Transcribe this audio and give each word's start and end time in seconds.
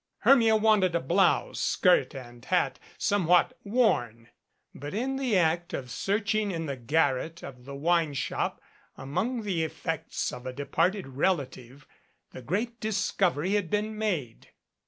Hermia 0.21 0.55
wanted 0.55 0.95
a 0.95 0.99
blouse, 0.99 1.59
skirt 1.59 2.15
and 2.15 2.43
hat 2.45 2.79
somewhat 2.97 3.55
worn. 3.63 4.29
But 4.73 4.95
in 4.95 5.17
the 5.17 5.37
act 5.37 5.73
of 5.75 5.91
search 5.91 6.33
ing 6.33 6.49
in 6.49 6.65
the 6.65 6.75
garret 6.75 7.43
of 7.43 7.65
the 7.65 7.75
wine 7.75 8.15
shop 8.15 8.59
among 8.97 9.43
the 9.43 9.61
effects 9.63 10.33
of 10.33 10.47
a 10.47 10.53
departed 10.53 11.05
relative 11.05 11.85
the 12.31 12.41
great 12.41 12.79
discovery 12.79 13.51
had 13.51 13.69
been 13.69 13.95
made. 13.95 14.47